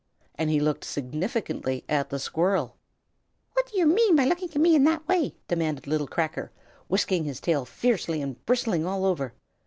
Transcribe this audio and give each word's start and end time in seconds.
And 0.33 0.49
he 0.49 0.59
looked 0.59 0.83
significantly 0.83 1.83
at 1.87 2.09
the 2.09 2.17
squirrel. 2.17 2.75
"What 3.53 3.69
do 3.71 3.77
you 3.77 3.85
mean 3.85 4.15
by 4.15 4.25
looking 4.25 4.49
at 4.49 4.55
me 4.55 4.73
in 4.73 4.83
that 4.85 5.07
way?" 5.07 5.35
demanded 5.47 5.85
little 5.85 6.07
Cracker, 6.07 6.51
whisking 6.87 7.25
his 7.25 7.39
tail 7.39 7.65
fiercely, 7.65 8.19
and 8.19 8.43
bristling 8.47 8.83
all 8.83 9.05
over. 9.05 9.35